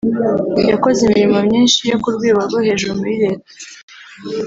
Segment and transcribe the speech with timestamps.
[0.71, 3.49] yakoze imirimo myinshi yo ku rwego rwo hejuru muri Leta